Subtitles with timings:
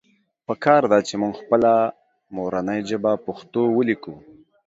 [0.47, 1.71] پکار ده چې مونږ خپله
[2.35, 4.13] مورنۍ ژبه پښتو وليکو